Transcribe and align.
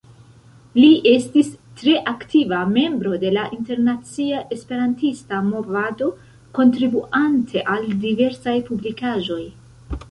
Li 0.77 0.87
estis 1.09 1.51
tre 1.81 1.93
aktiva 2.11 2.61
membro 2.71 3.13
de 3.25 3.33
la 3.37 3.43
internacia 3.59 4.41
esperantista 4.57 5.43
movado, 5.53 6.09
kontribuante 6.61 7.67
al 7.77 7.89
diversaj 8.09 8.59
publikaĵoj. 8.73 9.41